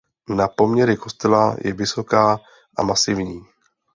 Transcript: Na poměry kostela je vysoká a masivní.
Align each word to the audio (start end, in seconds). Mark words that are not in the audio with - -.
Na 0.35 0.47
poměry 0.47 0.97
kostela 0.97 1.55
je 1.63 1.73
vysoká 1.73 2.39
a 2.77 2.83
masivní. 2.83 3.45